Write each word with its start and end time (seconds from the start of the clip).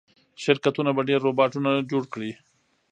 شرکتونه 0.43 0.91
به 0.95 1.01
ډېر 1.09 1.19
روباټونه 1.27 1.71
جوړ 1.91 2.03
کړي. 2.13 2.31